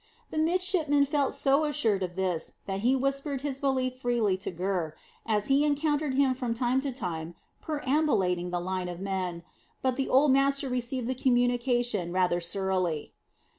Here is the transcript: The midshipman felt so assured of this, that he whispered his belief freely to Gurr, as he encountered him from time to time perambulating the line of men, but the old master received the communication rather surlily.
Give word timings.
The 0.31 0.39
midshipman 0.39 1.05
felt 1.05 1.31
so 1.35 1.63
assured 1.63 2.01
of 2.01 2.15
this, 2.15 2.53
that 2.65 2.79
he 2.79 2.95
whispered 2.95 3.41
his 3.41 3.59
belief 3.59 3.97
freely 3.99 4.35
to 4.37 4.49
Gurr, 4.49 4.95
as 5.27 5.45
he 5.45 5.63
encountered 5.63 6.15
him 6.15 6.33
from 6.33 6.55
time 6.55 6.81
to 6.81 6.91
time 6.91 7.35
perambulating 7.61 8.49
the 8.49 8.59
line 8.59 8.89
of 8.89 8.99
men, 8.99 9.43
but 9.83 9.97
the 9.97 10.09
old 10.09 10.31
master 10.31 10.67
received 10.69 11.05
the 11.05 11.13
communication 11.13 12.11
rather 12.11 12.39
surlily. 12.41 13.13